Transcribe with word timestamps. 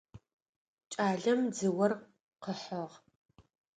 Кӏалэм 0.91 1.39
дзыор 1.51 1.91
къыхьыгъ. 2.43 2.95